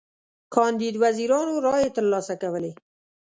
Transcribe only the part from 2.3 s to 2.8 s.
کولې.